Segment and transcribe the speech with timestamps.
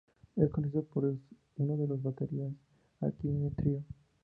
[0.35, 1.15] Es conocido por ser
[1.57, 2.51] uno de los baterías
[3.01, 3.83] de Alkaline Trio.